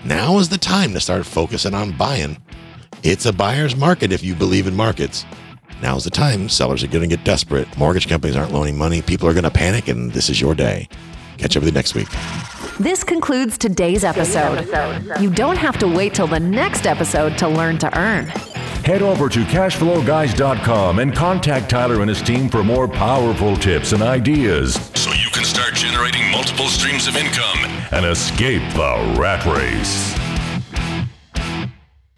Now 0.05 0.37
is 0.37 0.49
the 0.49 0.57
time 0.57 0.93
to 0.93 0.99
start 0.99 1.25
focusing 1.25 1.73
on 1.73 1.97
buying 1.97 2.37
it's 3.03 3.25
a 3.25 3.33
buyer's 3.33 3.75
market 3.75 4.11
if 4.11 4.23
you 4.23 4.35
believe 4.35 4.67
in 4.67 4.75
markets. 4.75 5.25
Now's 5.81 6.03
the 6.03 6.09
time. 6.09 6.49
Sellers 6.49 6.83
are 6.83 6.87
going 6.87 7.07
to 7.09 7.15
get 7.15 7.25
desperate. 7.25 7.77
Mortgage 7.77 8.07
companies 8.09 8.35
aren't 8.35 8.51
loaning 8.51 8.77
money. 8.77 9.01
People 9.01 9.27
are 9.29 9.33
going 9.33 9.43
to 9.45 9.49
panic, 9.51 9.87
and 9.87 10.11
this 10.11 10.29
is 10.29 10.41
your 10.41 10.53
day. 10.53 10.89
Catch 11.37 11.55
up 11.55 11.61
with 11.63 11.69
you 11.71 11.73
next 11.73 11.95
week. 11.95 12.09
This 12.79 13.03
concludes 13.03 13.57
today's 13.57 14.03
episode. 14.03 14.67
You 15.21 15.29
don't 15.29 15.55
have 15.57 15.77
to 15.79 15.87
wait 15.87 16.13
till 16.13 16.27
the 16.27 16.39
next 16.39 16.85
episode 16.85 17.37
to 17.37 17.47
learn 17.47 17.77
to 17.79 17.97
earn. 17.97 18.25
Head 18.83 19.01
over 19.01 19.29
to 19.29 19.39
cashflowguys.com 19.43 20.99
and 20.99 21.15
contact 21.15 21.69
Tyler 21.69 22.01
and 22.01 22.09
his 22.09 22.21
team 22.21 22.49
for 22.49 22.63
more 22.63 22.87
powerful 22.87 23.55
tips 23.55 23.91
and 23.93 24.01
ideas 24.01 24.73
So 24.95 25.11
you 25.11 25.29
can 25.31 25.43
start 25.45 25.73
generating 25.75 26.29
multiple 26.31 26.67
streams 26.67 27.07
of 27.07 27.15
income. 27.15 27.57
and 27.91 28.05
escape 28.05 28.61
the 28.73 29.15
rat 29.17 29.45
race. 29.45 30.18